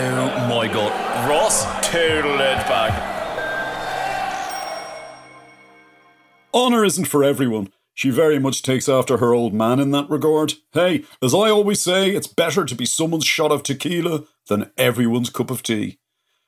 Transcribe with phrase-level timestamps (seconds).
[0.00, 3.16] Oh my god, Ross total it back.
[6.54, 7.72] Honor isn't for everyone.
[7.94, 10.54] She very much takes after her old man in that regard.
[10.72, 15.30] Hey, as I always say, it's better to be someone's shot of tequila than everyone's
[15.30, 15.98] cup of tea.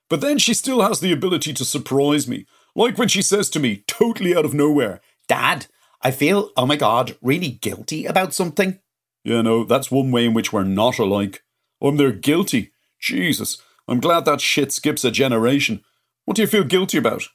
[0.08, 3.60] But then she still has the ability to surprise me, like when she says to
[3.60, 5.66] me, totally out of nowhere, Dad,
[6.02, 8.78] I feel, oh my god, really guilty about something.
[9.24, 11.42] You know, that's one way in which we're not alike.
[11.82, 12.72] I'm there guilty.
[13.00, 15.82] Jesus, I'm glad that shit skips a generation.
[16.24, 17.28] What do you feel guilty about?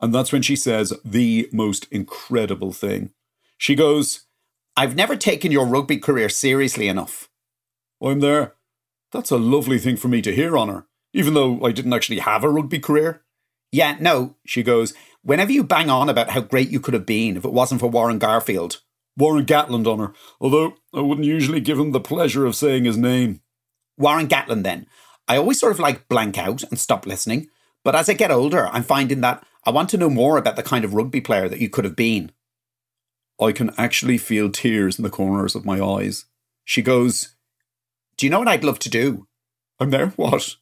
[0.00, 3.10] And that's when she says the most incredible thing.
[3.56, 4.26] She goes,
[4.76, 7.28] I've never taken your rugby career seriously enough.
[8.00, 8.54] I'm there.
[9.10, 12.18] That's a lovely thing for me to hear on her, even though I didn't actually
[12.18, 13.22] have a rugby career.
[13.72, 17.36] Yeah, no, she goes, whenever you bang on about how great you could have been
[17.36, 18.80] if it wasn't for Warren Garfield.
[19.16, 22.96] Warren Gatland on her, although I wouldn't usually give him the pleasure of saying his
[22.96, 23.40] name.
[23.98, 24.86] Warren Gatland, then.
[25.26, 27.48] I always sort of like blank out and stop listening,
[27.84, 30.62] but as I get older, I'm finding that I want to know more about the
[30.62, 32.32] kind of rugby player that you could have been.
[33.40, 36.24] I can actually feel tears in the corners of my eyes.
[36.64, 37.34] She goes,
[38.16, 39.26] Do you know what I'd love to do?
[39.78, 40.08] I'm there?
[40.16, 40.56] What?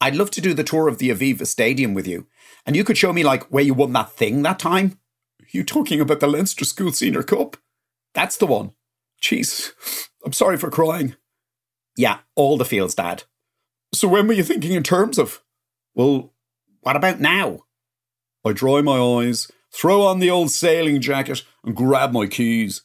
[0.00, 2.26] I'd love to do the tour of the Aviva Stadium with you.
[2.64, 4.98] And you could show me, like, where you won that thing that time.
[5.50, 7.56] You talking about the Leinster School Senior Cup?
[8.14, 8.72] That's the one.
[9.20, 9.72] Jeez,
[10.24, 11.16] I'm sorry for crying.
[11.98, 13.24] Yeah, all the fields, Dad.
[13.92, 15.42] So when were you thinking in terms of?
[15.96, 16.32] Well,
[16.82, 17.64] what about now?
[18.46, 22.82] I dry my eyes, throw on the old sailing jacket, and grab my keys.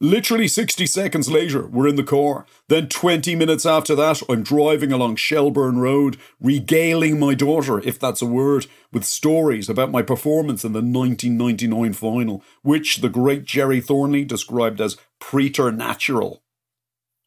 [0.00, 2.44] Literally 60 seconds later, we're in the car.
[2.68, 8.20] Then 20 minutes after that, I'm driving along Shelburne Road, regaling my daughter, if that's
[8.20, 13.80] a word, with stories about my performance in the 1999 final, which the great Gerry
[13.80, 16.42] Thornley described as preternatural.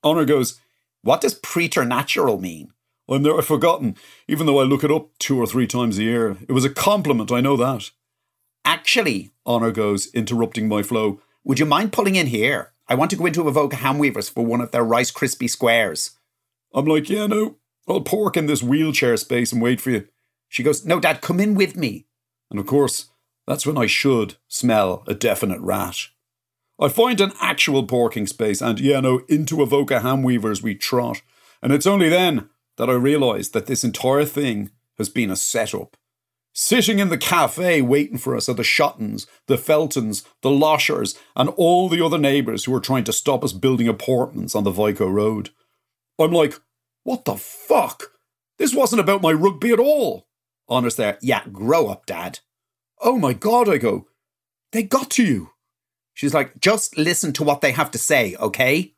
[0.03, 0.59] Honor goes,
[1.02, 2.74] What does preternatural mean?
[3.09, 3.96] I'm there, I've forgotten,
[4.28, 6.38] even though I look it up two or three times a year.
[6.47, 7.91] It was a compliment, I know that.
[8.66, 11.22] Actually, Honor goes, interrupting my flow.
[11.46, 12.74] Would you mind pulling in here?
[12.90, 16.12] I want to go into Avoca Handweavers for one of their Rice Krispie squares.
[16.74, 17.57] I'm like, yeah, no,
[17.88, 20.07] I'll park in this wheelchair space and wait for you.
[20.50, 22.07] She goes, no, Dad, come in with me.
[22.50, 23.07] And of course,
[23.46, 26.07] that's when I should smell a definite rat.
[26.79, 31.21] I find an actual parking space and, yeah, no, into Avoca Handweavers we trot.
[31.61, 35.97] And it's only then that I realise that this entire thing has been a setup.
[36.53, 41.50] Sitting in the cafe waiting for us are the Shottons, the Feltons, the Loshers, and
[41.50, 45.07] all the other neighbours who are trying to stop us building apartments on the Vico
[45.07, 45.51] Road.
[46.19, 46.59] I'm like,
[47.03, 48.12] what the fuck?
[48.57, 50.27] This wasn't about my rugby at all.
[50.68, 51.19] Honor's there.
[51.21, 52.39] Yeah, grow up, Dad.
[53.01, 54.07] Oh my God, I go.
[54.71, 55.51] They got to you.
[56.18, 58.96] She's like, just listen to what they have to say, okay?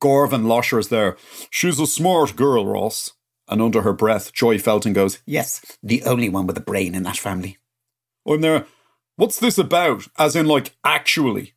[0.00, 1.16] Gorvin is there.
[1.50, 3.10] She's a smart girl, Ross.
[3.48, 7.02] And under her breath, Joy Felton goes, Yes, the only one with a brain in
[7.02, 7.58] that family.
[8.24, 8.66] I'm there.
[9.16, 10.06] What's this about?
[10.16, 11.54] As in, like, actually?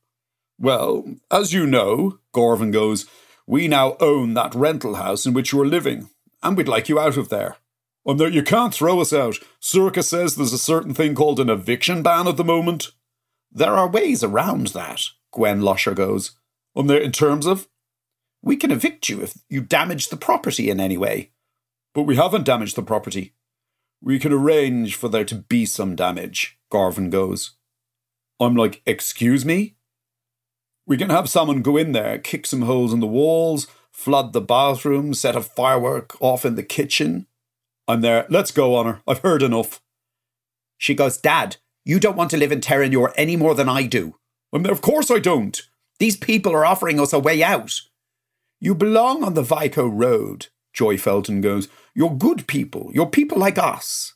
[0.58, 3.06] Well, as you know, Gorvin goes,
[3.46, 6.10] we now own that rental house in which you are living,
[6.42, 7.58] and we'd like you out of there.
[8.04, 8.30] I'm there.
[8.30, 9.36] You can't throw us out.
[9.62, 12.94] Sorcha says there's a certain thing called an eviction ban at the moment.
[13.58, 15.02] There are ways around that,
[15.32, 16.38] Gwen Losher goes.
[16.76, 17.68] There in terms of.
[18.44, 21.32] We can evict you if you damage the property in any way.
[21.96, 23.34] But we haven't damaged the property.
[24.00, 27.56] We can arrange for there to be some damage, Garvin goes.
[28.40, 29.76] I'm like, excuse me?
[30.86, 34.42] We can have someone go in there, kick some holes in the walls, flood the
[34.42, 37.26] bathroom, set a firework off in the kitchen.
[37.88, 38.28] I'm there.
[38.30, 39.02] Let's go, Honor.
[39.08, 39.82] I've heard enough.
[40.78, 41.58] She goes, Dad,
[41.88, 44.16] you don't want to live in Terenure any more than I do.
[44.52, 44.74] I'm there.
[44.74, 45.62] Of course I don't.
[46.00, 47.80] These people are offering us a way out.
[48.60, 51.70] You belong on the Vico Road, Joy Felton goes.
[51.96, 52.92] You're good people.
[52.94, 54.16] You're people like us.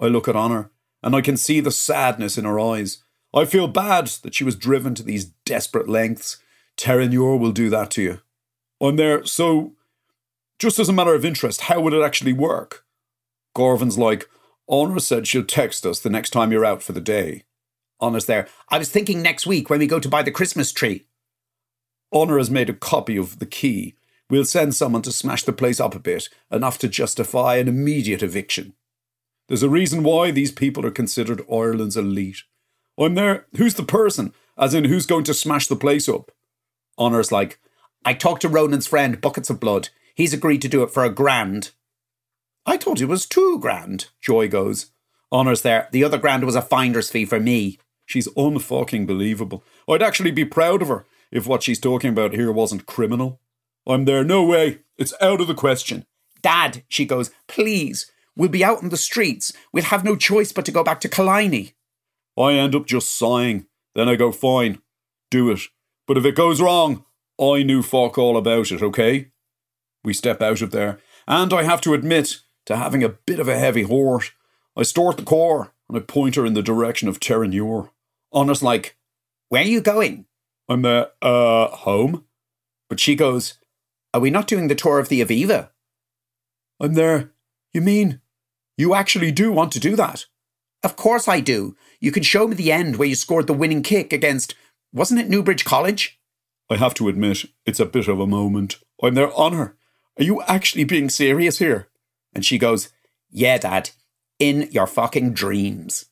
[0.00, 0.70] I look at Honor,
[1.02, 3.02] and I can see the sadness in her eyes.
[3.34, 6.36] I feel bad that she was driven to these desperate lengths.
[6.76, 8.20] Terenure will do that to you.
[8.80, 9.72] I'm there, so
[10.60, 12.84] just as a matter of interest, how would it actually work?
[13.54, 14.28] Gorvin's like,
[14.68, 17.44] Honor said she'll text us the next time you're out for the day.
[18.00, 18.46] Honor's there.
[18.68, 21.06] I was thinking next week when we go to buy the Christmas tree.
[22.12, 23.94] Honor has made a copy of the key.
[24.30, 28.22] We'll send someone to smash the place up a bit, enough to justify an immediate
[28.22, 28.74] eviction.
[29.48, 32.42] There's a reason why these people are considered Ireland's elite.
[32.98, 33.46] I'm there.
[33.56, 34.34] Who's the person?
[34.58, 36.30] As in, who's going to smash the place up?
[36.98, 37.58] Honor's like,
[38.04, 39.88] I talked to Ronan's friend, Buckets of Blood.
[40.14, 41.70] He's agreed to do it for a grand.
[42.68, 44.90] I thought it was two grand, Joy goes.
[45.32, 45.88] Honor's there.
[45.90, 47.78] The other grand was a finder's fee for me.
[48.04, 49.64] She's unfucking believable.
[49.88, 53.40] I'd actually be proud of her if what she's talking about here wasn't criminal.
[53.86, 54.22] I'm there.
[54.22, 54.80] No way.
[54.98, 56.04] It's out of the question.
[56.42, 58.12] Dad, she goes, please.
[58.36, 59.50] We'll be out in the streets.
[59.72, 61.72] We'll have no choice but to go back to Killiney.
[62.38, 63.64] I end up just sighing.
[63.94, 64.82] Then I go, fine,
[65.30, 65.60] do it.
[66.06, 67.06] But if it goes wrong,
[67.40, 69.30] I knew fuck all about it, okay?
[70.04, 73.48] We step out of there, and I have to admit to having a bit of
[73.48, 74.32] a heavy heart.
[74.76, 77.88] I start the car and I point her in the direction of Terenure.
[78.30, 78.94] Honor's like,
[79.48, 80.26] Where are you going?
[80.68, 82.26] I'm there, uh, home.
[82.90, 83.54] But she goes,
[84.12, 85.70] Are we not doing the tour of the Aviva?
[86.78, 87.32] I'm there.
[87.72, 88.20] You mean
[88.76, 90.26] you actually do want to do that?
[90.82, 91.74] Of course I do.
[92.00, 94.54] You can show me the end where you scored the winning kick against,
[94.92, 96.20] wasn't it Newbridge College?
[96.68, 98.76] I have to admit, it's a bit of a moment.
[99.02, 99.74] I'm there on her.
[100.18, 101.88] Are you actually being serious here?
[102.34, 102.90] And she goes,
[103.30, 103.90] Yeah, Dad,
[104.38, 106.06] in your fucking dreams.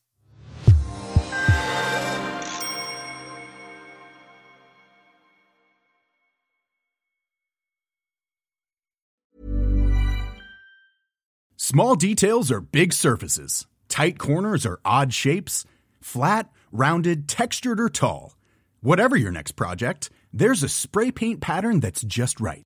[11.68, 15.64] Small details are big surfaces, tight corners are odd shapes,
[16.00, 18.36] flat, rounded, textured, or tall.
[18.82, 22.65] Whatever your next project, there's a spray paint pattern that's just right.